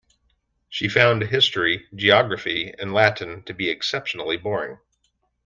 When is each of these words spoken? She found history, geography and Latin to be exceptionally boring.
She 0.67 0.89
found 0.89 1.21
history, 1.21 1.85
geography 1.93 2.73
and 2.79 2.91
Latin 2.91 3.43
to 3.43 3.53
be 3.53 3.69
exceptionally 3.69 4.35
boring. 4.35 4.79